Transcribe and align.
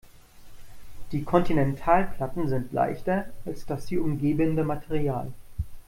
Die 1.11 1.23
Kontinentalplatten 1.23 2.47
sind 2.47 2.73
leichter 2.73 3.25
als 3.45 3.67
das 3.67 3.85
sie 3.85 3.99
umgebende 3.99 4.63
Material. 4.63 5.31